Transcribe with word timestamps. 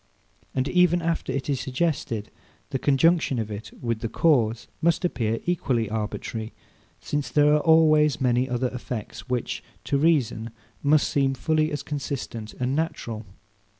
And 0.55 0.67
even 0.67 0.99
after 0.99 1.31
it 1.31 1.47
is 1.47 1.59
suggested, 1.59 2.31
the 2.71 2.79
conjunction 2.79 3.37
of 3.37 3.51
it 3.51 3.69
with 3.79 3.99
the 3.99 4.09
cause 4.09 4.67
must 4.81 5.05
appear 5.05 5.39
equally 5.45 5.91
arbitrary; 5.91 6.53
since 6.99 7.29
there 7.29 7.53
are 7.53 7.59
always 7.59 8.19
many 8.19 8.49
other 8.49 8.69
effects, 8.69 9.29
which, 9.29 9.63
to 9.83 9.99
reason, 9.99 10.49
must 10.81 11.07
seem 11.07 11.35
fully 11.35 11.71
as 11.71 11.83
consistent 11.83 12.55
and 12.55 12.75
natural. 12.75 13.27